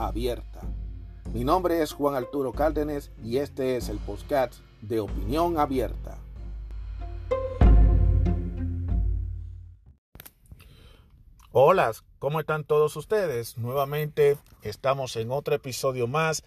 abierta. 0.00 0.62
Mi 1.32 1.44
nombre 1.44 1.82
es 1.82 1.92
Juan 1.92 2.14
Arturo 2.14 2.52
Cárdenas 2.52 3.10
y 3.22 3.36
este 3.36 3.76
es 3.76 3.88
el 3.88 3.98
podcast 3.98 4.54
de 4.80 5.00
Opinión 5.00 5.58
Abierta. 5.58 6.18
Hola, 11.52 11.92
¿cómo 12.18 12.40
están 12.40 12.64
todos 12.64 12.96
ustedes? 12.96 13.58
Nuevamente 13.58 14.38
estamos 14.62 15.16
en 15.16 15.30
otro 15.30 15.54
episodio 15.54 16.06
más 16.06 16.44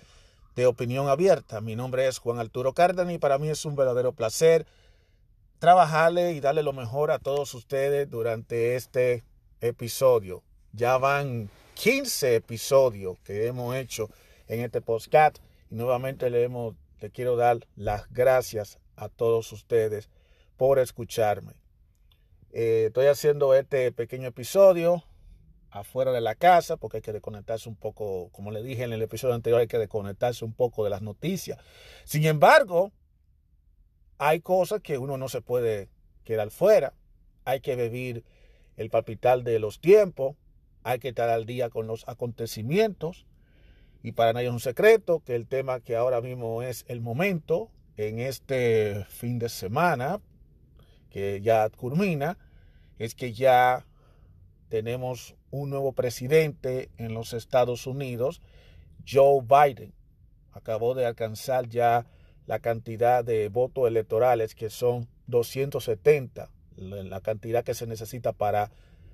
de 0.56 0.66
Opinión 0.66 1.08
Abierta. 1.08 1.62
Mi 1.62 1.76
nombre 1.76 2.08
es 2.08 2.20
Juan 2.20 2.40
Arturo 2.40 2.74
Cárdenas 2.74 3.14
y 3.14 3.20
para 3.20 3.38
mí 3.38 3.50
es 3.50 3.66
un 3.66 3.76
verdadero 3.76 4.14
placer 4.14 4.66
trabajarle 5.60 6.34
y 6.34 6.42
darle 6.42 6.64
lo 6.64 6.74
mejor 6.74 7.12
a 7.12 7.20
todos 7.20 7.54
ustedes 7.54 8.10
durante 8.10 8.76
este 8.76 9.24
episodio. 9.62 10.44
Ya 10.74 10.98
van 10.98 11.50
15 11.76 12.36
episodios 12.36 13.18
que 13.24 13.48
hemos 13.48 13.76
hecho 13.76 14.10
en 14.48 14.62
este 14.62 14.82
podcast 14.82 15.40
y 15.70 15.76
nuevamente 15.76 16.30
le, 16.30 16.50
quiero 17.12 17.36
dar 17.36 17.60
las 17.76 18.12
gracias 18.12 18.80
a 18.96 19.10
todos 19.10 19.52
ustedes 19.52 20.10
por 20.56 20.80
escucharme. 20.80 21.54
Eh, 22.52 22.86
estoy 22.88 23.08
haciendo 23.08 23.54
este 23.56 23.92
pequeño 23.92 24.28
episodio 24.28 25.04
afuera 25.72 26.12
de 26.12 26.22
la 26.22 26.36
casa 26.36 26.78
porque 26.78 26.98
hay 26.98 27.02
que 27.02 27.14
desconectarse 27.14 27.68
un 27.68 27.76
poco, 27.76 28.30
como 28.32 28.52
le 28.52 28.62
dije 28.62 28.84
en 28.84 28.94
el 28.94 29.02
episodio 29.02 29.34
anterior, 29.34 29.60
hay 29.60 29.68
que 29.68 29.80
desconectarse 29.80 30.46
un 30.46 30.54
poco 30.54 30.84
de 30.84 30.92
las 30.92 31.02
noticias. 31.02 31.58
Sin 32.04 32.26
embargo, 32.26 32.92
hay 34.20 34.40
cosas 34.40 34.82
que 34.82 35.00
uno 35.00 35.18
no 35.18 35.28
se 35.28 35.42
puede 35.42 35.90
quedar 36.24 36.52
fuera. 36.52 36.94
Hay 37.46 37.60
que 37.60 37.76
vivir 37.76 38.24
el 38.78 38.90
palpitar 38.90 39.44
de 39.44 39.60
los 39.60 39.80
tiempos, 39.80 40.36
hay 40.84 41.00
que 41.00 41.10
estar 41.10 41.30
al 41.30 41.46
día 41.46 41.70
con 41.70 41.88
los 41.88 42.08
acontecimientos. 42.08 43.26
Y 44.02 44.12
para 44.12 44.34
nadie 44.34 44.48
es 44.48 44.54
un 44.54 44.60
secreto 44.60 45.22
que 45.26 45.36
el 45.36 45.48
tema 45.48 45.80
que 45.80 45.96
ahora 45.96 46.22
mismo 46.22 46.62
es 46.62 46.86
el 46.88 47.00
momento, 47.02 47.72
en 47.96 48.20
este 48.20 49.06
fin 49.08 49.40
de 49.40 49.50
semana, 49.50 50.20
que 51.10 51.42
ya 51.42 51.70
culmina, 51.70 52.38
es 53.00 53.16
que 53.16 53.34
ya 53.34 53.86
tenemos 54.70 55.36
un 55.52 55.70
nuevo 55.70 55.94
presidente 55.94 56.90
en 56.98 57.14
los 57.14 57.34
Estados 57.34 57.86
Unidos, 57.86 58.42
Joe 59.08 59.42
Biden. 59.42 59.94
Acabó 60.52 60.96
de 60.96 61.06
alcanzar 61.06 61.70
ya 61.70 62.06
la 62.46 62.60
cantidad 62.60 63.24
de 63.24 63.50
votos 63.50 63.88
electorales 63.88 64.56
que 64.56 64.70
son 64.70 65.08
270, 65.28 66.50
la 66.76 67.22
cantidad 67.22 67.64
que 67.64 67.74
se 67.74 67.88
necesita 67.88 68.34
para 68.34 68.72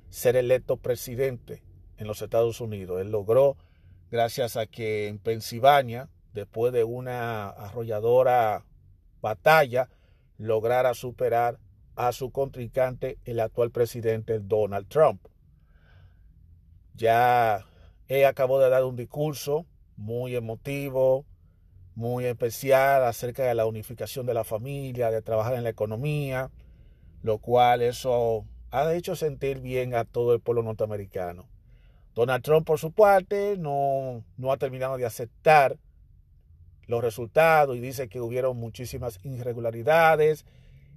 ser 0.10 0.36
electo 0.36 0.78
presidente 0.78 1.64
en 1.98 2.08
los 2.08 2.22
Estados 2.22 2.62
Unidos. 2.62 3.02
Él 3.02 3.12
logró, 3.12 3.58
gracias 4.12 4.58
a 4.58 4.66
que 4.66 5.08
en 5.08 5.20
Pensilvania, 5.20 6.10
después 6.34 6.74
de 6.74 6.84
una 6.84 7.50
arrolladora 7.50 8.66
batalla, 9.22 9.90
lograra 10.38 10.94
superar 10.94 11.60
a 11.96 12.12
su 12.14 12.32
contrincante, 12.32 13.18
el 13.26 13.40
actual 13.40 13.72
presidente 13.72 14.40
Donald 14.40 14.88
Trump. 14.88 15.22
Ya 16.94 17.66
él 18.08 18.26
acabó 18.26 18.60
de 18.60 18.70
dar 18.70 18.86
un 18.86 18.96
discurso 18.96 19.66
muy 19.98 20.36
emotivo, 20.36 21.26
muy 21.96 22.26
especial 22.26 23.04
acerca 23.04 23.44
de 23.44 23.54
la 23.54 23.66
unificación 23.66 24.26
de 24.26 24.34
la 24.34 24.46
familia, 24.46 25.12
de 25.12 25.22
trabajar 25.22 25.56
en 25.56 25.64
la 25.64 25.70
economía, 25.70 26.50
lo 27.22 27.40
cual 27.40 27.82
eso 27.82 28.46
ha 28.72 28.94
hecho 28.94 29.16
sentir 29.16 29.60
bien 29.60 29.96
a 29.96 30.06
todo 30.06 30.34
el 30.34 30.40
pueblo 30.40 30.64
norteamericano. 30.64 31.46
Donald 32.16 32.44
Trump, 32.44 32.66
por 32.66 32.80
su 32.80 32.92
parte, 32.92 33.56
no, 33.58 34.24
no 34.38 34.52
ha 34.52 34.58
terminado 34.58 34.98
de 34.98 35.06
aceptar 35.06 35.78
los 36.88 37.04
resultados 37.04 37.78
y 37.78 37.80
dice 37.80 38.10
que 38.10 38.20
hubieron 38.20 38.58
muchísimas 38.58 39.20
irregularidades 39.24 40.46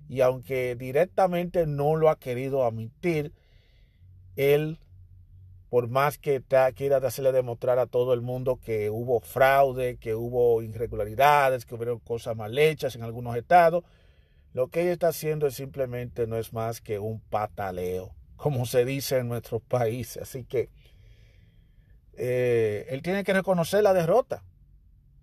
y 0.08 0.20
aunque 0.20 0.74
directamente 0.74 1.66
no 1.66 1.96
lo 1.96 2.08
ha 2.08 2.18
querido 2.18 2.66
admitir, 2.66 3.32
él, 4.36 4.78
por 5.70 5.88
más 5.88 6.18
que 6.18 6.42
quiera 6.74 6.96
hacerle 6.98 7.32
demostrar 7.32 7.78
a 7.78 7.86
todo 7.86 8.14
el 8.14 8.20
mundo 8.20 8.58
que 8.62 8.90
hubo 8.90 9.20
fraude, 9.20 9.96
que 9.96 10.14
hubo 10.14 10.60
irregularidades, 10.62 11.64
que 11.64 11.74
hubieron 11.74 11.98
cosas 11.98 12.36
mal 12.36 12.58
hechas 12.58 12.96
en 12.96 13.02
algunos 13.02 13.36
estados, 13.36 13.84
lo 14.52 14.68
que 14.68 14.82
ella 14.82 14.92
está 14.92 15.08
haciendo 15.08 15.46
es 15.46 15.54
simplemente 15.54 16.26
no 16.26 16.36
es 16.36 16.52
más 16.52 16.80
que 16.80 16.98
un 16.98 17.20
pataleo, 17.20 18.14
como 18.36 18.66
se 18.66 18.84
dice 18.84 19.18
en 19.18 19.28
nuestros 19.28 19.62
países. 19.68 20.22
Así 20.22 20.44
que 20.44 20.70
eh, 22.14 22.86
él 22.90 23.02
tiene 23.02 23.24
que 23.24 23.32
reconocer 23.32 23.82
la 23.82 23.94
derrota. 23.94 24.44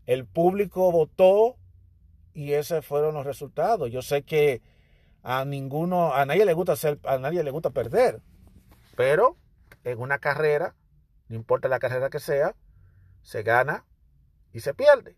El 0.06 0.26
público 0.26 0.92
votó 0.92 1.58
y 2.34 2.54
esos 2.54 2.86
fueron 2.86 3.14
los 3.14 3.26
resultados. 3.26 3.92
Yo 3.92 4.02
sé 4.02 4.24
que 4.24 4.62
a 5.22 5.46
ninguno, 5.46 6.14
a 6.14 6.26
nadie 6.26 6.46
le 6.46 6.54
gusta 6.54 6.74
hacer, 6.74 7.00
a 7.04 7.18
nadie 7.18 7.44
le 7.44 7.52
gusta 7.52 7.70
perder, 7.70 8.22
pero 8.96 9.38
en 9.84 10.00
una 10.00 10.20
carrera, 10.20 10.76
no 11.28 11.36
importa 11.36 11.68
la 11.68 11.80
carrera 11.80 12.10
que 12.10 12.20
sea, 12.20 12.56
se 13.22 13.44
gana 13.44 13.86
y 14.54 14.62
se 14.62 14.74
pierde. 14.74 15.18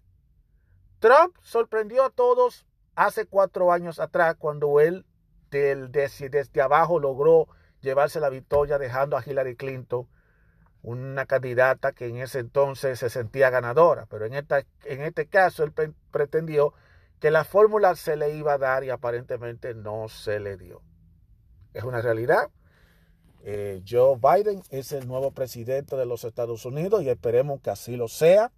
Trump 0.99 1.35
sorprendió 1.41 2.03
a 2.03 2.09
todos 2.09 2.65
hace 2.95 3.25
cuatro 3.25 3.71
años 3.71 3.99
atrás, 3.99 4.35
cuando 4.37 4.79
él 4.79 5.05
desde, 5.49 6.29
desde 6.29 6.61
abajo 6.61 6.99
logró 6.99 7.47
llevarse 7.81 8.19
la 8.19 8.29
victoria 8.29 8.77
dejando 8.77 9.17
a 9.17 9.23
Hillary 9.25 9.55
Clinton, 9.55 10.07
una 10.83 11.25
candidata 11.25 11.91
que 11.91 12.07
en 12.07 12.17
ese 12.17 12.39
entonces 12.39 12.99
se 12.99 13.09
sentía 13.09 13.49
ganadora, 13.49 14.07
pero 14.07 14.25
en 14.25 14.33
este 14.33 15.27
caso 15.27 15.63
él 15.63 15.73
pretendió 16.11 16.73
que 17.19 17.29
la 17.29 17.43
fórmula 17.43 17.95
se 17.95 18.15
le 18.15 18.35
iba 18.35 18.53
a 18.53 18.57
dar 18.57 18.83
y 18.83 18.89
aparentemente 18.89 19.75
no 19.75 20.09
se 20.09 20.39
le 20.39 20.57
dio. 20.57 20.81
Es 21.73 21.83
una 21.83 22.01
realidad. 22.01 22.49
Eh, 23.43 23.83
Joe 23.87 24.17
Biden 24.17 24.63
es 24.69 24.91
el 24.91 25.07
nuevo 25.07 25.31
presidente 25.31 25.95
de 25.95 26.05
los 26.05 26.23
Estados 26.23 26.65
Unidos 26.65 27.03
y 27.03 27.09
esperemos 27.09 27.61
que 27.61 27.69
así 27.69 27.95
lo 27.95 28.07
sea. 28.07 28.51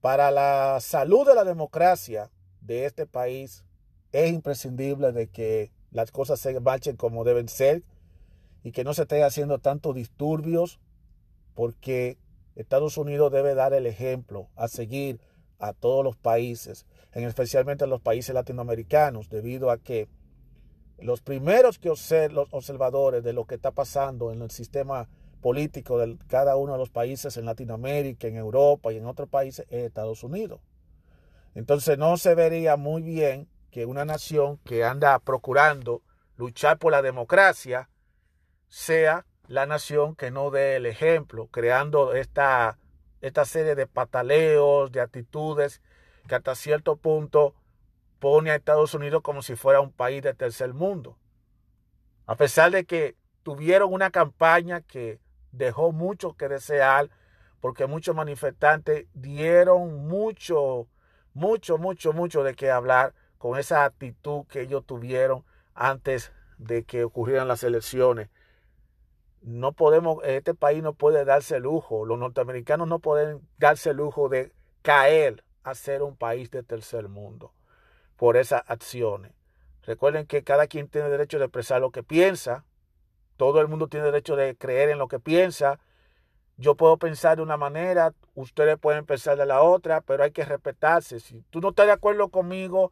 Para 0.00 0.30
la 0.30 0.78
salud 0.80 1.26
de 1.26 1.34
la 1.34 1.42
democracia, 1.42 2.30
de 2.68 2.84
este 2.84 3.06
país, 3.06 3.64
es 4.12 4.30
imprescindible 4.30 5.10
de 5.10 5.26
que 5.28 5.72
las 5.90 6.12
cosas 6.12 6.38
se 6.38 6.60
marchen 6.60 6.96
como 6.96 7.24
deben 7.24 7.48
ser 7.48 7.82
y 8.62 8.72
que 8.72 8.84
no 8.84 8.94
se 8.94 9.02
estén 9.02 9.24
haciendo 9.24 9.58
tantos 9.58 9.94
disturbios, 9.94 10.78
porque 11.54 12.18
Estados 12.54 12.98
Unidos 12.98 13.32
debe 13.32 13.54
dar 13.54 13.72
el 13.72 13.86
ejemplo 13.86 14.48
a 14.54 14.68
seguir 14.68 15.20
a 15.58 15.72
todos 15.72 16.04
los 16.04 16.16
países, 16.16 16.86
en 17.12 17.24
especialmente 17.24 17.84
a 17.84 17.88
los 17.88 18.02
países 18.02 18.34
latinoamericanos, 18.34 19.30
debido 19.30 19.70
a 19.70 19.78
que 19.78 20.08
los 20.98 21.22
primeros 21.22 21.78
que 21.78 21.88
los 21.88 22.48
observadores 22.52 23.24
de 23.24 23.32
lo 23.32 23.46
que 23.46 23.54
está 23.54 23.70
pasando 23.70 24.30
en 24.30 24.42
el 24.42 24.50
sistema 24.50 25.08
político 25.40 25.98
de 25.98 26.18
cada 26.26 26.56
uno 26.56 26.72
de 26.72 26.78
los 26.78 26.90
países 26.90 27.36
en 27.36 27.46
Latinoamérica, 27.46 28.28
en 28.28 28.36
Europa 28.36 28.92
y 28.92 28.98
en 28.98 29.06
otros 29.06 29.28
países 29.28 29.66
es 29.70 29.84
Estados 29.84 30.22
Unidos. 30.22 30.60
Entonces 31.58 31.98
no 31.98 32.16
se 32.18 32.36
vería 32.36 32.76
muy 32.76 33.02
bien 33.02 33.48
que 33.72 33.84
una 33.84 34.04
nación 34.04 34.58
que 34.58 34.84
anda 34.84 35.18
procurando 35.18 36.02
luchar 36.36 36.78
por 36.78 36.92
la 36.92 37.02
democracia 37.02 37.90
sea 38.68 39.26
la 39.48 39.66
nación 39.66 40.14
que 40.14 40.30
no 40.30 40.52
dé 40.52 40.76
el 40.76 40.86
ejemplo, 40.86 41.48
creando 41.48 42.14
esta, 42.14 42.78
esta 43.20 43.44
serie 43.44 43.74
de 43.74 43.88
pataleos, 43.88 44.92
de 44.92 45.00
actitudes 45.00 45.82
que 46.28 46.36
hasta 46.36 46.54
cierto 46.54 46.94
punto 46.94 47.56
pone 48.20 48.52
a 48.52 48.54
Estados 48.54 48.94
Unidos 48.94 49.22
como 49.22 49.42
si 49.42 49.56
fuera 49.56 49.80
un 49.80 49.90
país 49.90 50.22
de 50.22 50.34
tercer 50.34 50.72
mundo. 50.74 51.18
A 52.26 52.36
pesar 52.36 52.70
de 52.70 52.84
que 52.84 53.16
tuvieron 53.42 53.92
una 53.92 54.12
campaña 54.12 54.80
que 54.80 55.18
dejó 55.50 55.90
mucho 55.90 56.34
que 56.34 56.46
desear, 56.46 57.10
porque 57.60 57.88
muchos 57.88 58.14
manifestantes 58.14 59.08
dieron 59.12 60.06
mucho 60.06 60.86
mucho, 61.34 61.78
mucho, 61.78 62.12
mucho 62.12 62.42
de 62.42 62.54
qué 62.54 62.70
hablar 62.70 63.14
con 63.38 63.58
esa 63.58 63.84
actitud 63.84 64.44
que 64.46 64.62
ellos 64.62 64.84
tuvieron 64.84 65.44
antes 65.74 66.32
de 66.58 66.84
que 66.84 67.04
ocurrieran 67.04 67.48
las 67.48 67.62
elecciones 67.62 68.28
no 69.42 69.72
podemos, 69.72 70.22
este 70.24 70.54
país 70.54 70.82
no 70.82 70.94
puede 70.94 71.24
darse 71.24 71.60
lujo, 71.60 72.04
los 72.04 72.18
norteamericanos 72.18 72.88
no 72.88 72.98
pueden 72.98 73.40
darse 73.58 73.94
lujo 73.94 74.28
de 74.28 74.52
caer 74.82 75.44
a 75.62 75.74
ser 75.74 76.02
un 76.02 76.16
país 76.16 76.50
de 76.50 76.62
tercer 76.62 77.08
mundo 77.08 77.52
por 78.16 78.36
esas 78.36 78.62
acciones. 78.66 79.32
Recuerden 79.82 80.26
que 80.26 80.44
cada 80.44 80.66
quien 80.66 80.88
tiene 80.88 81.08
derecho 81.08 81.38
de 81.38 81.46
expresar 81.46 81.80
lo 81.80 81.90
que 81.90 82.02
piensa, 82.02 82.64
todo 83.36 83.60
el 83.60 83.68
mundo 83.68 83.88
tiene 83.88 84.06
derecho 84.06 84.36
de 84.36 84.56
creer 84.56 84.90
en 84.90 84.98
lo 84.98 85.08
que 85.08 85.20
piensa. 85.20 85.78
Yo 86.58 86.74
puedo 86.74 86.96
pensar 86.96 87.36
de 87.36 87.42
una 87.44 87.56
manera, 87.56 88.12
ustedes 88.34 88.76
pueden 88.78 89.06
pensar 89.06 89.36
de 89.38 89.46
la 89.46 89.62
otra, 89.62 90.00
pero 90.00 90.24
hay 90.24 90.32
que 90.32 90.44
respetarse. 90.44 91.20
Si 91.20 91.40
tú 91.50 91.60
no 91.60 91.68
estás 91.68 91.86
de 91.86 91.92
acuerdo 91.92 92.30
conmigo, 92.30 92.90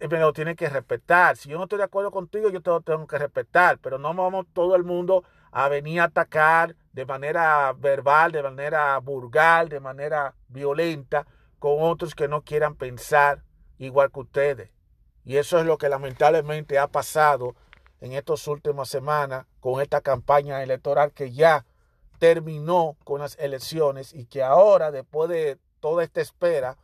eh, 0.00 0.08
me 0.08 0.18
lo 0.18 0.32
tienes 0.32 0.56
que 0.56 0.70
respetar. 0.70 1.36
Si 1.36 1.50
yo 1.50 1.58
no 1.58 1.64
estoy 1.64 1.76
de 1.76 1.84
acuerdo 1.84 2.10
contigo, 2.10 2.48
yo 2.48 2.62
te 2.62 2.70
lo 2.70 2.80
tengo 2.80 3.06
que 3.06 3.18
respetar. 3.18 3.78
Pero 3.80 3.98
no 3.98 4.14
vamos 4.14 4.46
todo 4.54 4.76
el 4.76 4.82
mundo 4.82 5.24
a 5.50 5.68
venir 5.68 6.00
a 6.00 6.04
atacar 6.04 6.74
de 6.94 7.04
manera 7.04 7.70
verbal, 7.74 8.32
de 8.32 8.42
manera 8.42 8.98
vulgar, 8.98 9.68
de 9.68 9.80
manera 9.80 10.34
violenta 10.48 11.26
con 11.58 11.82
otros 11.82 12.14
que 12.14 12.28
no 12.28 12.42
quieran 12.42 12.76
pensar 12.76 13.42
igual 13.76 14.10
que 14.10 14.20
ustedes. 14.20 14.70
Y 15.22 15.36
eso 15.36 15.60
es 15.60 15.66
lo 15.66 15.76
que 15.76 15.90
lamentablemente 15.90 16.78
ha 16.78 16.88
pasado 16.88 17.54
en 18.00 18.12
estas 18.12 18.48
últimas 18.48 18.88
semanas 18.88 19.44
con 19.60 19.82
esta 19.82 20.00
campaña 20.00 20.62
electoral 20.62 21.12
que 21.12 21.30
ya 21.30 21.66
terminó 22.22 22.96
con 23.02 23.20
las 23.20 23.36
elecciones 23.40 24.14
y 24.14 24.26
que 24.26 24.44
ahora, 24.44 24.92
después 24.92 25.28
de 25.28 25.58
toda 25.80 26.04
esta 26.04 26.20
espera, 26.20 26.78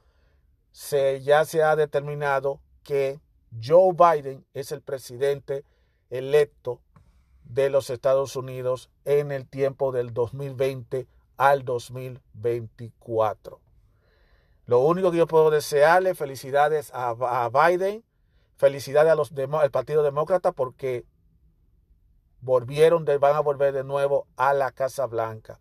se, 0.72 1.22
ya 1.22 1.44
se 1.44 1.62
ha 1.62 1.76
determinado 1.76 2.58
que 2.82 3.20
Joe 3.62 3.92
Biden 3.94 4.44
es 4.52 4.72
el 4.72 4.82
presidente 4.82 5.62
electo 6.10 6.80
de 7.44 7.70
los 7.70 7.88
Estados 7.88 8.34
Unidos 8.34 8.90
en 9.04 9.30
el 9.30 9.46
tiempo 9.46 9.92
del 9.92 10.12
2020 10.12 11.06
al 11.36 11.64
2024. 11.64 13.60
Lo 14.66 14.80
único 14.80 15.12
que 15.12 15.18
yo 15.18 15.28
puedo 15.28 15.50
desearle, 15.50 16.16
felicidades 16.16 16.90
a, 16.92 17.48
Biden, 17.48 18.02
felicidades 18.56 19.12
al 19.12 19.70
Partido 19.70 20.02
Demócrata 20.02 20.50
porque 20.50 21.04
volvieron, 22.40 23.04
van 23.04 23.36
a 23.36 23.40
volver 23.40 23.72
de 23.72 23.84
nuevo 23.84 24.26
a 24.36 24.54
la 24.54 24.70
Casa 24.70 25.06
Blanca. 25.06 25.60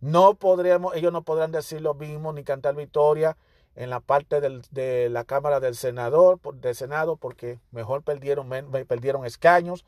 No 0.00 0.34
podremos, 0.34 0.94
ellos 0.94 1.12
no 1.12 1.22
podrán 1.22 1.50
decir 1.50 1.80
lo 1.80 1.94
mismo 1.94 2.32
ni 2.32 2.44
cantar 2.44 2.74
victoria 2.76 3.36
en 3.74 3.90
la 3.90 4.00
parte 4.00 4.40
de 4.40 5.08
la 5.08 5.24
Cámara 5.24 5.60
del 5.60 5.74
Senador, 5.74 6.40
del 6.54 6.74
Senado, 6.74 7.16
porque 7.16 7.58
mejor 7.70 8.02
perdieron, 8.02 8.48
perdieron 8.86 9.24
escaños 9.24 9.84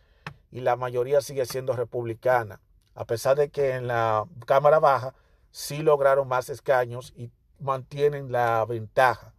y 0.51 0.61
la 0.61 0.77
mayoría 0.77 1.21
sigue 1.21 1.47
siendo 1.47 1.75
republicana. 1.75 2.61
A 2.95 3.05
pesar 3.05 3.37
de 3.37 3.51
que 3.51 3.75
en 3.75 3.87
la 3.87 4.25
Cámara 4.47 4.79
Baja 4.79 5.15
sí 5.51 5.83
lograron 5.83 6.29
más 6.29 6.49
escaños 6.51 7.13
y 7.17 7.31
mantienen 7.59 8.33
la 8.33 8.65
ventaja. 8.65 9.33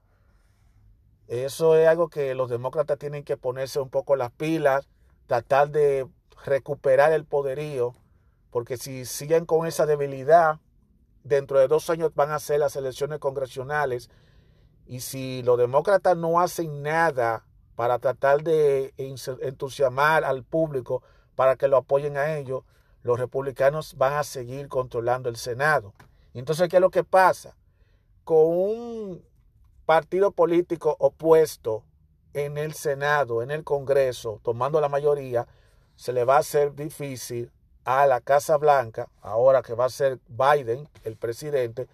Eso 1.28 1.78
es 1.78 1.88
algo 1.88 2.10
que 2.10 2.36
los 2.36 2.50
demócratas 2.50 2.98
tienen 2.98 3.24
que 3.24 3.38
ponerse 3.38 3.80
un 3.80 3.90
poco 3.90 4.16
las 4.16 4.31
pilas, 4.31 4.90
tratar 5.28 5.69
de 5.69 6.07
recuperar 6.46 7.12
el 7.12 7.26
poderío, 7.26 7.94
porque 8.50 8.78
si 8.78 9.06
siguen 9.06 9.46
con 9.46 9.68
esa 9.68 9.86
debilidad, 9.86 10.60
dentro 11.24 11.60
de 11.60 11.68
dos 11.68 11.90
años 11.90 12.12
van 12.16 12.32
a 12.32 12.40
ser 12.40 12.60
las 12.60 12.76
elecciones 12.76 13.20
congresionales 13.20 14.10
y 14.88 15.02
si 15.02 15.44
los 15.44 15.58
demócratas 15.58 16.18
no 16.18 16.40
hacen 16.40 16.82
nada 16.82 17.46
para 17.76 18.00
tratar 18.00 18.44
de 18.44 18.94
entusiasmar 18.98 20.24
al 20.24 20.44
público 20.44 21.04
para 21.36 21.56
que 21.56 21.68
lo 21.68 21.78
apoyen 21.78 22.18
a 22.18 22.38
ellos, 22.38 22.64
los 23.04 23.20
republicanos 23.20 23.96
van 23.98 24.14
a 24.14 24.24
seguir 24.24 24.68
controlando 24.68 25.30
el 25.30 25.38
Senado. 25.38 25.94
Entonces, 26.34 26.70
¿qué 26.70 26.78
es 26.78 26.82
lo 26.82 26.92
que 26.92 27.04
pasa? 27.04 27.56
Con 28.24 28.46
un 28.48 29.26
partido 29.86 30.32
político 30.32 30.96
opuesto 31.00 31.84
en 32.34 32.58
el 32.58 32.74
Senado, 32.74 33.42
en 33.42 33.52
el 33.52 33.64
Congreso, 33.64 34.40
tomando 34.44 34.80
la 34.80 34.90
mayoría, 34.90 35.48
se 35.96 36.14
le 36.14 36.24
va 36.24 36.38
a 36.38 36.40
hacer 36.40 36.76
difícil 36.76 37.52
a 37.84 38.06
la 38.06 38.22
Casa 38.22 38.58
Blanca, 38.58 39.10
ahora 39.22 39.62
que 39.62 39.74
va 39.74 39.86
a 39.86 39.90
ser 39.90 40.20
Biden, 40.28 40.88
el 41.04 41.16
presidente, 41.16 41.88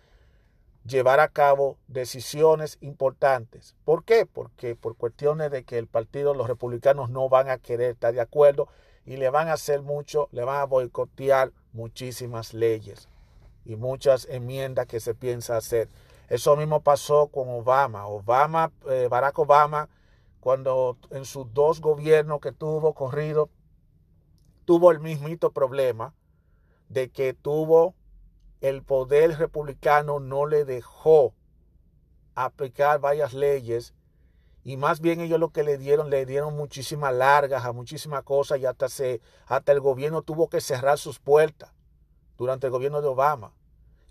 llevar 0.85 1.19
a 1.19 1.27
cabo 1.27 1.77
decisiones 1.87 2.77
importantes. 2.81 3.75
¿Por 3.83 4.03
qué? 4.03 4.25
Porque 4.25 4.75
por 4.75 4.95
cuestiones 4.95 5.51
de 5.51 5.63
que 5.63 5.77
el 5.77 5.87
partido, 5.87 6.33
los 6.33 6.47
republicanos 6.47 7.09
no 7.09 7.29
van 7.29 7.49
a 7.49 7.57
querer 7.57 7.91
estar 7.91 8.13
de 8.13 8.21
acuerdo 8.21 8.67
y 9.05 9.17
le 9.17 9.29
van 9.29 9.49
a 9.49 9.53
hacer 9.53 9.81
mucho, 9.81 10.29
le 10.31 10.43
van 10.43 10.57
a 10.57 10.65
boicotear 10.65 11.51
muchísimas 11.73 12.53
leyes 12.53 13.07
y 13.65 13.75
muchas 13.75 14.27
enmiendas 14.29 14.87
que 14.87 14.99
se 14.99 15.13
piensa 15.13 15.57
hacer. 15.57 15.89
Eso 16.29 16.55
mismo 16.55 16.81
pasó 16.81 17.27
con 17.27 17.49
Obama. 17.49 18.07
Obama, 18.07 18.71
eh, 18.89 19.07
Barack 19.09 19.39
Obama, 19.39 19.89
cuando 20.39 20.97
en 21.11 21.25
sus 21.25 21.53
dos 21.53 21.81
gobiernos 21.81 22.39
que 22.39 22.51
tuvo 22.51 22.93
corrido, 22.93 23.49
tuvo 24.67 24.91
el 24.91 24.99
mismito 24.99 25.53
problema 25.53 26.13
de 26.89 27.09
que 27.09 27.33
tuvo 27.33 27.95
el 28.59 28.83
poder 28.83 29.39
republicano 29.39 30.19
no 30.19 30.45
le 30.45 30.65
dejó 30.65 31.33
aplicar 32.35 32.99
varias 32.99 33.33
leyes 33.33 33.93
y 34.65 34.75
más 34.75 34.99
bien 34.99 35.21
ellos 35.21 35.39
lo 35.39 35.51
que 35.51 35.63
le 35.63 35.77
dieron, 35.77 36.09
le 36.09 36.25
dieron 36.25 36.53
muchísimas 36.57 37.13
largas 37.13 37.63
a 37.63 37.71
muchísimas 37.71 38.23
cosas 38.23 38.59
y 38.59 38.65
hasta, 38.65 38.89
se, 38.89 39.21
hasta 39.45 39.71
el 39.71 39.79
gobierno 39.79 40.21
tuvo 40.21 40.49
que 40.49 40.59
cerrar 40.59 40.97
sus 40.97 41.17
puertas 41.19 41.71
durante 42.37 42.67
el 42.67 42.71
gobierno 42.71 43.01
de 43.01 43.07
Obama. 43.07 43.53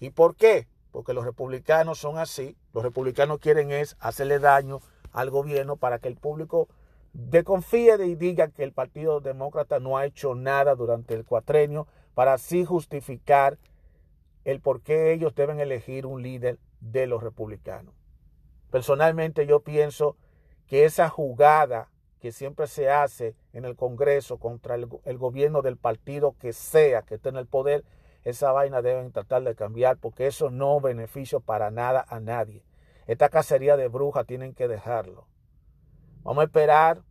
¿Y 0.01 0.09
por 0.09 0.37
qué? 0.37 0.69
Porque 0.91 1.13
los 1.13 1.27
republicanos 1.27 1.99
son 1.99 2.17
así. 2.17 2.57
Los 2.73 2.83
republicanos 2.83 3.41
quieren 3.41 3.73
es 3.73 3.95
hacerle 4.01 4.39
daño 4.39 4.81
al 5.13 5.29
gobierno 5.29 5.77
para 5.77 5.99
que 5.99 6.09
el 6.09 6.17
público 6.17 6.69
desconfíe 7.17 8.05
y 8.07 8.15
diga 8.15 8.49
que 8.49 8.63
el 8.63 8.73
Partido 8.73 9.21
Demócrata 9.21 9.81
no 9.81 9.97
ha 9.97 10.05
hecho 10.05 10.35
nada 10.35 10.75
durante 10.75 11.15
el 11.15 11.25
cuatrenio 11.25 11.87
para 12.15 12.35
así 12.35 12.65
justificar 12.65 13.59
el 14.45 14.61
por 14.61 14.83
qué 14.83 15.13
ellos 15.13 15.35
deben 15.35 15.59
elegir 15.59 16.07
un 16.07 16.23
líder 16.23 16.59
de 16.81 17.07
los 17.07 17.23
republicanos. 17.23 17.95
Personalmente 18.71 19.47
yo 19.47 19.61
pienso 19.61 20.17
que 20.67 20.85
esa 20.85 21.09
jugada 21.09 21.91
que 22.21 22.33
siempre 22.33 22.67
se 22.67 22.91
hace 22.91 23.35
en 23.53 23.65
el 23.65 23.77
Congreso 23.77 24.39
contra 24.39 24.75
el, 24.75 24.87
gobierno 24.87 25.63
del 25.63 25.77
partido 25.77 26.35
que 26.39 26.53
sea 26.53 27.03
que 27.03 27.17
esté 27.17 27.31
en 27.31 27.37
el 27.37 27.47
poder, 27.47 27.85
esa 28.25 28.53
vaina 28.53 28.83
deben 28.83 29.13
tratar 29.13 29.43
de 29.43 29.55
cambiar 29.55 29.97
porque 29.99 30.27
eso 30.27 30.51
no 30.51 30.81
beneficia 30.81 31.41
para 31.41 31.71
nada 31.71 32.05
a 32.09 32.21
nadie. 32.21 32.65
Esta 33.07 33.29
cacería 33.29 33.77
de 33.77 33.89
brujas 33.89 34.27
tienen 34.27 34.53
que 34.53 34.69
dejarlo. 34.69 35.27
Vamos 36.23 36.43
a 36.43 36.47
esperar 36.47 37.03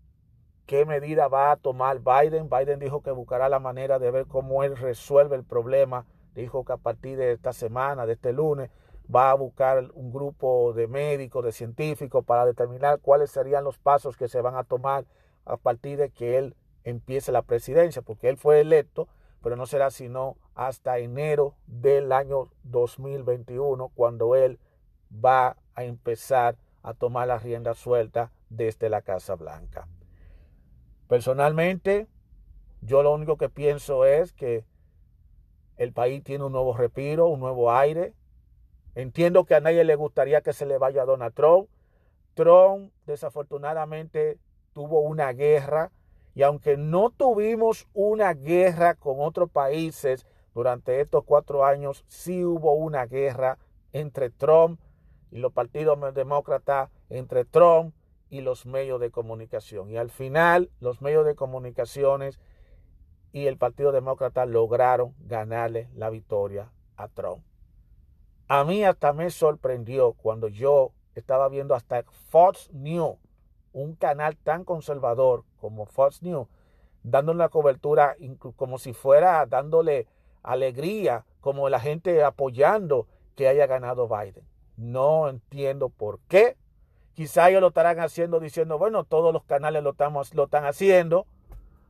qué 0.65 0.85
medida 0.85 1.27
va 1.27 1.51
a 1.51 1.55
tomar 1.57 1.99
Biden. 1.99 2.49
Biden 2.49 2.79
dijo 2.79 3.01
que 3.01 3.11
buscará 3.11 3.49
la 3.49 3.59
manera 3.59 3.99
de 3.99 4.11
ver 4.11 4.25
cómo 4.27 4.63
él 4.63 4.75
resuelve 4.77 5.35
el 5.35 5.43
problema 5.43 6.05
dijo 6.35 6.65
que 6.65 6.73
a 6.73 6.77
partir 6.77 7.17
de 7.17 7.31
esta 7.31 7.53
semana, 7.53 8.05
de 8.05 8.13
este 8.13 8.33
lunes, 8.33 8.69
va 9.13 9.31
a 9.31 9.35
buscar 9.35 9.89
un 9.93 10.11
grupo 10.11 10.73
de 10.73 10.87
médicos, 10.87 11.43
de 11.43 11.51
científicos, 11.51 12.25
para 12.25 12.45
determinar 12.45 12.99
cuáles 12.99 13.31
serían 13.31 13.63
los 13.63 13.77
pasos 13.77 14.17
que 14.17 14.27
se 14.27 14.41
van 14.41 14.55
a 14.55 14.63
tomar 14.63 15.05
a 15.45 15.57
partir 15.57 15.97
de 15.97 16.09
que 16.09 16.37
él 16.37 16.55
empiece 16.83 17.31
la 17.31 17.41
presidencia, 17.41 18.01
porque 18.01 18.29
él 18.29 18.37
fue 18.37 18.59
electo, 18.59 19.07
pero 19.41 19.55
no 19.55 19.65
será 19.65 19.91
sino 19.91 20.37
hasta 20.55 20.97
enero 20.99 21.55
del 21.67 22.11
año 22.11 22.49
2021, 22.63 23.89
cuando 23.95 24.35
él 24.35 24.59
va 25.13 25.57
a 25.75 25.83
empezar 25.83 26.57
a 26.83 26.93
tomar 26.93 27.27
la 27.27 27.37
rienda 27.39 27.73
suelta 27.73 28.31
desde 28.49 28.89
la 28.89 29.01
Casa 29.01 29.35
Blanca. 29.35 29.87
Personalmente, 31.07 32.07
yo 32.81 33.03
lo 33.03 33.13
único 33.13 33.37
que 33.37 33.49
pienso 33.49 34.05
es 34.05 34.33
que 34.33 34.65
el 35.77 35.93
país 35.93 36.23
tiene 36.23 36.45
un 36.45 36.51
nuevo 36.51 36.75
respiro, 36.75 37.27
un 37.27 37.39
nuevo 37.39 37.71
aire. 37.71 38.13
Entiendo 38.95 39.45
que 39.45 39.55
a 39.55 39.59
nadie 39.59 39.83
le 39.83 39.95
gustaría 39.95 40.41
que 40.41 40.53
se 40.53 40.65
le 40.65 40.77
vaya 40.77 41.03
a 41.03 41.05
Donald 41.05 41.33
Trump. 41.33 41.69
Trump 42.33 42.91
desafortunadamente 43.05 44.39
tuvo 44.73 45.01
una 45.01 45.31
guerra 45.33 45.91
y 46.33 46.43
aunque 46.43 46.75
no 46.75 47.11
tuvimos 47.11 47.87
una 47.93 48.33
guerra 48.33 48.95
con 48.95 49.17
otros 49.19 49.49
países 49.49 50.25
durante 50.53 51.01
estos 51.01 51.23
cuatro 51.23 51.65
años, 51.65 52.03
sí 52.07 52.43
hubo 52.43 52.73
una 52.73 53.05
guerra 53.05 53.57
entre 53.93 54.29
Trump 54.29 54.79
y 55.31 55.37
los 55.37 55.53
partidos 55.53 55.97
demócratas, 56.13 56.89
entre 57.09 57.45
Trump 57.45 57.93
y 58.35 58.41
los 58.41 58.65
medios 58.65 58.99
de 58.99 59.11
comunicación. 59.11 59.89
Y 59.89 59.97
al 59.97 60.09
final 60.09 60.69
los 60.81 61.01
medios 61.01 61.25
de 61.25 61.35
comunicaciones 61.35 62.37
y 63.31 63.47
el 63.47 63.57
Partido 63.57 63.93
Demócrata 63.93 64.45
lograron 64.45 65.15
ganarle 65.19 65.89
la 65.95 66.09
victoria 66.09 66.69
a 66.97 67.07
Trump. 67.07 67.43
A 68.49 68.65
mí 68.65 68.83
hasta 68.83 69.13
me 69.13 69.29
sorprendió 69.29 70.13
cuando 70.13 70.49
yo 70.49 70.91
estaba 71.15 71.47
viendo 71.47 71.75
hasta 71.75 72.03
Fox 72.29 72.69
News, 72.73 73.15
un 73.71 73.95
canal 73.95 74.35
tan 74.35 74.65
conservador 74.65 75.45
como 75.61 75.85
Fox 75.85 76.21
News, 76.21 76.47
dándole 77.03 77.37
una 77.37 77.49
cobertura 77.49 78.17
como 78.57 78.77
si 78.77 78.91
fuera 78.91 79.45
dándole 79.45 80.07
alegría, 80.43 81.25
como 81.39 81.69
la 81.69 81.79
gente 81.79 82.21
apoyando 82.21 83.07
que 83.35 83.47
haya 83.47 83.65
ganado 83.65 84.09
Biden. 84.09 84.45
No 84.75 85.29
entiendo 85.29 85.87
por 85.87 86.19
qué. 86.27 86.57
Quizá 87.15 87.49
ellos 87.49 87.61
lo 87.61 87.69
estarán 87.69 87.99
haciendo 88.01 88.41
diciendo, 88.41 88.77
bueno, 88.77 89.05
todos 89.05 89.33
los 89.33 89.43
canales 89.45 89.81
lo, 89.81 89.91
están 89.91 90.65
haciendo, 90.65 91.25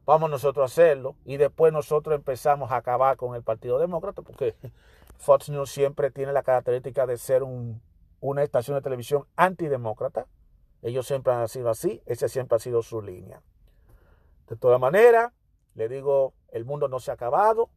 vamos 0.05 0.29
nosotros 0.29 0.61
a 0.61 0.65
hacerlo. 0.65 1.15
Y 1.25 1.37
después 1.37 1.73
nosotros 1.73 2.15
empezamos 2.15 2.71
a 2.71 2.77
acabar 2.77 3.17
con 3.17 3.35
el 3.35 3.41
Partido 3.41 3.79
Demócrata, 3.79 4.21
porque 4.21 4.55
Fox 5.17 5.49
News 5.49 5.71
siempre 5.71 6.11
tiene 6.11 6.31
la 6.31 6.43
característica 6.43 7.07
de 7.07 7.17
ser 7.17 7.41
un, 7.41 7.81
una 8.19 8.43
estación 8.43 8.75
de 8.77 8.83
televisión 8.83 9.25
antidemócrata. 9.35 10.27
Ellos 10.83 11.07
siempre 11.07 11.33
han 11.33 11.47
sido 11.47 11.71
así, 11.71 12.03
esa 12.05 12.27
siempre 12.27 12.57
ha 12.57 12.59
sido 12.59 12.83
su 12.83 13.01
línea. 13.01 13.41
De 14.47 14.55
todas 14.55 14.79
maneras, 14.79 15.33
le 15.73 15.89
digo, 15.89 16.33
el 16.51 16.65
mundo 16.65 16.87
no 16.87 16.99
se 16.99 17.09
ha 17.09 17.15
acabado. 17.15 17.71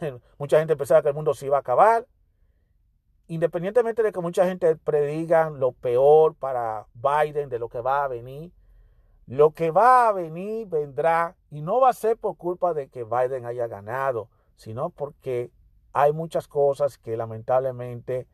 Mucha 0.38 0.58
gente 0.58 0.76
pensaba 0.76 1.00
que 1.00 1.08
el 1.08 1.14
mundo 1.14 1.32
se 1.32 1.46
iba 1.46 1.56
a 1.56 1.60
acabar. 1.60 2.06
Independientemente 3.28 4.02
de 4.02 4.10
que 4.10 4.20
mucha 4.20 4.46
gente 4.46 4.74
prediga 4.76 5.50
lo 5.50 5.72
peor 5.72 6.34
para 6.34 6.86
Biden, 6.94 7.48
de 7.48 7.58
lo 7.58 7.68
que 7.68 7.80
va 7.80 8.04
a 8.04 8.08
venir, 8.08 8.52
lo 9.26 9.52
que 9.52 9.70
va 9.70 10.08
a 10.08 10.12
venir 10.12 10.66
vendrá 10.66 11.36
y 11.50 11.60
no 11.60 11.80
va 11.80 11.90
a 11.90 11.92
ser 11.92 12.16
por 12.16 12.36
culpa 12.36 12.72
de 12.72 12.88
que 12.88 13.04
Biden 13.04 13.44
haya 13.44 13.66
ganado, 13.66 14.30
sino 14.56 14.88
porque 14.88 15.50
hay 15.92 16.12
muchas 16.12 16.48
cosas 16.48 16.96
que 16.96 17.16
lamentablemente 17.16 18.26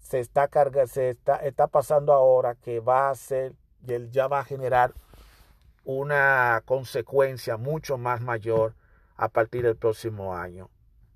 se 0.00 0.18
está 0.18 0.48
carga, 0.48 0.86
se 0.88 1.10
está, 1.10 1.36
está 1.36 1.68
pasando 1.68 2.12
ahora 2.12 2.56
que 2.56 2.80
va 2.80 3.10
a 3.10 3.14
ser, 3.14 3.54
ya 4.10 4.26
va 4.26 4.40
a 4.40 4.44
generar 4.44 4.92
una 5.84 6.62
consecuencia 6.64 7.56
mucho 7.56 7.96
más 7.96 8.20
mayor 8.20 8.74
a 9.16 9.28
partir 9.28 9.62
del 9.62 9.76
próximo 9.76 10.34
año. 10.34 10.68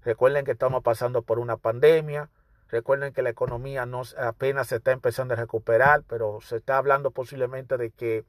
Recuerden 0.03 0.45
que 0.45 0.53
estamos 0.53 0.83
pasando 0.83 1.23
por 1.23 1.39
una 1.39 1.57
pandemia, 1.57 2.31
recuerden 2.69 3.13
que 3.13 3.23
la 3.23 3.31
economía 3.31 3.87
no, 3.87 4.03
apenas 4.19 4.69
se 4.69 4.77
está 4.77 4.93
empezando 4.93 5.35
a 5.35 5.37
recuperar, 5.37 6.03
pero 6.09 6.41
se 6.41 6.57
está 6.57 6.77
hablando 6.77 7.11
posiblemente 7.11 7.77
de 7.77 7.91
que 7.91 8.25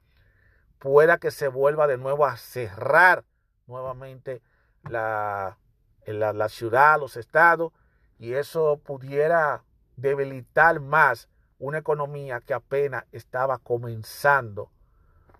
pueda 0.78 1.18
que 1.18 1.30
se 1.30 1.48
vuelva 1.48 1.86
de 1.86 1.98
nuevo 1.98 2.26
a 2.26 2.36
cerrar 2.36 3.24
nuevamente 3.66 4.42
la, 4.82 5.58
la, 6.06 6.32
la 6.32 6.48
ciudad, 6.48 6.98
los 6.98 7.16
estados, 7.16 7.72
y 8.18 8.34
eso 8.34 8.80
pudiera 8.84 9.64
debilitar 9.96 10.80
más 10.80 11.28
una 11.58 11.78
economía 11.78 12.40
que 12.40 12.54
apenas 12.54 13.04
estaba 13.12 13.58
comenzando 13.58 14.70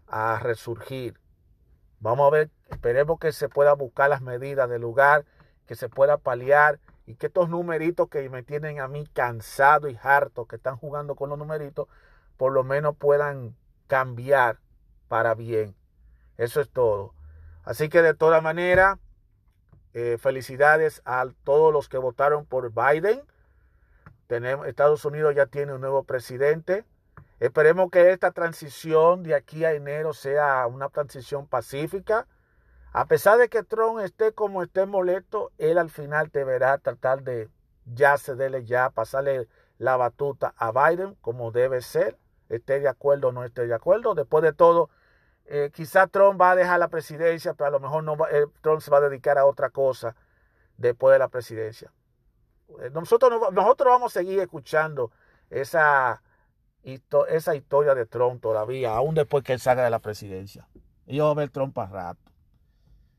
a 0.09 0.39
resurgir. 0.39 1.21
Vamos 2.01 2.27
a 2.27 2.31
ver, 2.31 2.51
esperemos 2.71 3.19
que 3.19 3.33
se 3.33 3.49
pueda 3.49 3.73
buscar 3.75 4.11
las 4.11 4.23
medidas 4.23 4.69
del 4.69 4.83
lugar, 4.83 5.25
que 5.67 5.75
se 5.75 5.89
pueda 5.89 6.19
paliar 6.19 6.79
y 7.07 7.15
que 7.15 7.27
estos 7.27 7.49
numeritos 7.49 8.09
que 8.09 8.29
me 8.29 8.43
tienen 8.43 8.81
a 8.81 8.89
mí 8.89 9.07
cansado 9.13 9.89
y 9.89 9.99
harto, 10.03 10.47
que 10.47 10.57
están 10.57 10.77
jugando 10.77 11.15
con 11.15 11.31
los 11.31 11.39
numeritos, 11.39 11.89
por 12.37 12.53
lo 12.53 12.65
menos 12.65 12.97
puedan 12.97 13.57
cambiar 13.87 14.59
para 15.09 15.35
bien. 15.35 15.75
Eso 16.37 16.61
es 16.61 16.69
todo. 16.69 17.15
Así 17.65 17.89
que 17.89 18.03
de 18.03 18.15
toda 18.15 18.41
manera, 18.41 18.99
eh, 19.95 20.19
felicidades 20.19 21.01
a 21.05 21.27
todos 21.45 21.73
los 21.73 21.89
que 21.89 21.99
votaron 21.99 22.45
por 22.45 22.73
Biden. 22.73 23.23
Tenemos, 24.27 24.67
Estados 24.67 25.05
Unidos 25.05 25.35
ya 25.35 25.47
tiene 25.47 25.73
un 25.73 25.81
nuevo 25.81 26.03
presidente. 26.03 26.85
Esperemos 27.39 27.91
que 27.91 28.11
esta 28.11 28.33
transición 28.33 29.23
de 29.23 29.35
aquí 29.35 29.65
a 29.65 29.73
enero 29.73 30.13
sea 30.13 30.67
una 30.67 30.89
transición 30.89 31.47
pacífica. 31.47 32.27
A 32.97 33.05
pesar 33.05 33.37
de 33.37 33.51
que 33.51 33.63
Trump 33.63 34.01
esté 34.01 34.33
como 34.33 34.63
esté 34.63 34.87
molesto, 34.87 35.53
él 35.59 35.77
al 35.77 35.91
final 35.91 36.31
deberá 36.33 36.79
tratar 36.79 37.23
de 37.23 37.51
ya 37.85 38.17
cederle, 38.17 38.65
ya 38.65 38.89
pasarle 38.89 39.49
la 39.77 39.99
batuta 39.99 40.55
a 40.57 40.73
Biden 40.73 41.15
como 41.21 41.51
debe 41.51 41.83
ser, 41.83 42.17
esté 42.49 42.81
de 42.81 42.89
acuerdo 42.89 43.29
o 43.29 43.33
no 43.33 43.45
esté 43.45 43.67
de 43.67 43.75
acuerdo. 43.75 44.15
Después 44.15 44.43
de 44.43 44.55
todo, 44.55 44.89
eh, 45.45 45.71
quizá 45.75 46.07
Trump 46.07 46.41
va 46.41 46.53
a 46.53 46.57
dejar 46.57 46.79
la 46.79 46.89
presidencia, 46.89 47.53
pero 47.53 47.69
a 47.69 47.71
lo 47.71 47.81
mejor 47.81 48.03
no 48.03 48.17
eh, 48.31 48.47
Trump 48.63 48.81
se 48.81 48.91
va 48.91 48.97
a 48.97 49.03
dedicar 49.03 49.37
a 49.37 49.45
otra 49.45 49.69
cosa 49.69 50.17
después 50.79 51.13
de 51.13 51.19
la 51.19 51.29
presidencia. 51.29 51.93
Eh, 52.81 52.89
nosotros, 52.95 53.53
nosotros 53.53 53.93
vamos 53.93 54.17
a 54.17 54.21
seguir 54.21 54.41
escuchando 54.41 55.13
esa 55.51 56.23
historia 56.83 57.95
de 57.95 58.07
Trump 58.07 58.41
todavía, 58.41 58.97
aún 58.97 59.15
después 59.15 59.45
que 59.45 59.53
él 59.53 59.61
salga 59.61 59.85
de 59.85 59.91
la 59.91 59.99
presidencia. 59.99 60.67
Yo 61.07 61.25
voy 61.25 61.33
a 61.33 61.35
ver 61.35 61.51
Trump 61.51 61.75
para 61.75 61.91
rato. 61.91 62.26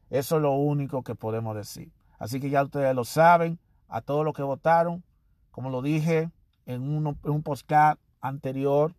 Eso 0.10 0.38
es 0.38 0.42
lo 0.42 0.54
único 0.54 1.04
que 1.04 1.16
podemos 1.16 1.56
decir. 1.56 1.92
Así 2.20 2.40
que 2.40 2.50
ya 2.50 2.64
ustedes 2.64 2.96
lo 2.96 3.06
saben, 3.06 3.60
a 3.88 4.02
todos 4.02 4.26
los 4.26 4.34
que 4.34 4.44
votaron, 4.44 5.04
como 5.52 5.70
lo 5.70 5.82
dije 5.82 6.30
en 6.66 6.82
un, 6.84 7.44
podcast 7.44 8.00
anterior, 8.20 8.96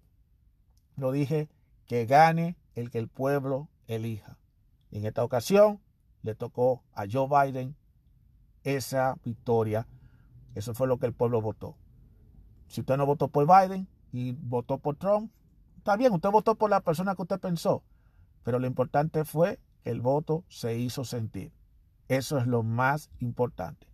lo 0.97 1.13
dije, 1.13 1.49
que 1.87 2.07
gane 2.07 2.57
el 2.75 2.91
que 2.91 2.99
el 2.99 3.09
pueblo 3.09 3.69
elija. 3.87 4.39
En 4.91 5.05
esta 5.05 5.25
ocasión 5.25 5.81
le 6.23 6.35
tocó 6.35 6.83
a 6.95 7.05
Joe 7.11 7.29
Biden 7.29 7.77
esa 8.65 9.17
victoria. 9.25 9.87
Eso 10.55 10.75
fue 10.75 10.87
lo 10.87 10.99
que 10.99 11.07
el 11.07 11.13
pueblo 11.13 11.41
votó. 11.41 11.77
Si 12.67 12.81
usted 12.81 12.97
no 12.97 13.07
votó 13.07 13.29
por 13.29 13.47
Biden, 13.47 13.89
y 14.13 14.33
votó 14.33 14.79
por 14.79 14.97
Trump, 14.97 15.31
está 15.77 15.97
bien, 15.97 16.13
usted 16.13 16.31
votó 16.31 16.55
por 16.55 16.71
la 16.71 16.81
persona 16.81 17.15
que 17.15 17.23
usted 17.23 17.41
pensó, 17.41 17.83
pero 18.43 18.59
lo 18.59 18.67
importante 18.67 19.25
fue 19.25 19.61
el 19.91 20.01
voto 20.01 20.45
se 20.49 20.77
hizo 20.77 21.05
sentir. 21.05 21.53
Eso 22.09 22.39
es 22.39 22.47
lo 22.47 22.63
más 22.63 23.11
importante. 23.21 23.87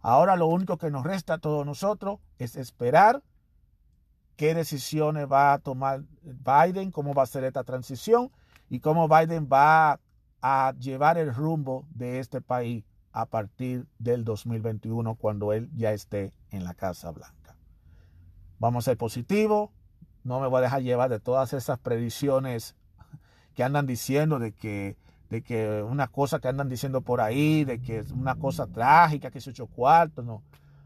Ahora 0.00 0.36
lo 0.36 0.46
único 0.46 0.78
que 0.78 0.90
nos 0.90 1.04
resta 1.04 1.34
a 1.34 1.38
todos 1.38 1.64
nosotros 1.64 2.18
es 2.38 2.56
esperar 2.56 3.22
qué 4.36 4.54
decisiones 4.54 5.30
va 5.30 5.52
a 5.52 5.58
tomar 5.58 6.02
Biden, 6.22 6.90
cómo 6.90 7.14
va 7.14 7.22
a 7.22 7.26
ser 7.26 7.44
esta 7.44 7.64
transición 7.64 8.30
y 8.68 8.80
cómo 8.80 9.08
Biden 9.08 9.48
va 9.50 10.00
a 10.40 10.74
llevar 10.78 11.18
el 11.18 11.32
rumbo 11.34 11.86
de 11.90 12.18
este 12.18 12.40
país 12.40 12.84
a 13.12 13.26
partir 13.26 13.86
del 13.98 14.24
2021 14.24 15.14
cuando 15.14 15.52
él 15.52 15.70
ya 15.74 15.92
esté 15.92 16.32
en 16.50 16.64
la 16.64 16.74
Casa 16.74 17.10
Blanca. 17.10 17.56
Vamos 18.58 18.84
a 18.84 18.90
ser 18.90 18.96
positivos. 18.96 19.70
No 20.24 20.40
me 20.40 20.46
voy 20.46 20.58
a 20.58 20.62
dejar 20.62 20.82
llevar 20.82 21.10
de 21.10 21.20
todas 21.20 21.52
esas 21.52 21.78
predicciones 21.78 22.74
que 23.54 23.64
andan 23.64 23.86
diciendo 23.86 24.38
de 24.38 24.52
que, 24.52 24.96
de 25.32 25.40
que 25.40 25.82
una 25.82 26.08
cosa 26.08 26.40
que 26.40 26.48
andan 26.48 26.68
diciendo 26.68 27.00
por 27.00 27.22
ahí, 27.22 27.64
de 27.64 27.80
que 27.80 28.00
es 28.00 28.10
una 28.10 28.34
cosa 28.34 28.66
trágica, 28.66 29.30
que 29.30 29.38
es 29.38 29.48
ocho 29.48 29.66
cuartos. 29.66 30.26
No. 30.26 30.42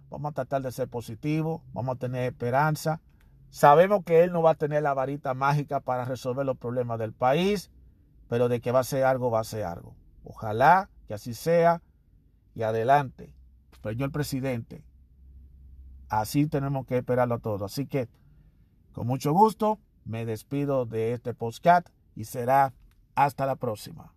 Vamos 0.09 0.31
a 0.31 0.35
tratar 0.35 0.63
de 0.63 0.71
ser 0.71 0.87
positivos. 0.87 1.63
Vamos 1.73 1.97
a 1.97 1.99
tener 1.99 2.31
esperanza. 2.31 3.01
Sabemos 3.51 4.05
que 4.05 4.23
él 4.23 4.33
no 4.33 4.43
va 4.43 4.53
a 4.53 4.55
tener 4.55 4.85
la 4.85 4.95
varita 4.95 5.35
mágica 5.35 5.81
para 5.81 6.05
resolver 6.05 6.47
los 6.47 6.57
problemas 6.57 6.97
del 7.01 7.13
país, 7.13 7.73
pero 8.29 8.49
de 8.49 8.61
que 8.61 8.71
va 8.71 8.79
a 8.79 8.85
ser 8.85 9.03
algo, 9.03 9.33
va 9.33 9.41
a 9.41 9.45
ser 9.45 9.65
algo. 9.65 9.97
Ojalá 10.23 10.91
que 11.09 11.15
así 11.15 11.35
sea 11.35 11.83
y 12.55 12.63
adelante. 12.63 13.35
Señor 13.83 14.13
presidente, 14.13 14.85
Así 16.09 16.47
tenemos 16.47 16.87
que 16.87 16.99
esperarlo 16.99 17.41
todo. 17.41 17.65
Así 17.65 17.87
que, 17.87 18.09
con 18.93 19.09
mucho 19.09 19.33
gusto, 19.33 19.81
me 20.05 20.25
despido 20.25 20.87
de 20.87 21.15
este 21.15 21.35
podcast 21.35 21.89
y 22.15 22.27
será 22.27 22.75
hasta 23.17 23.45
la 23.45 23.57
próxima. 23.57 24.16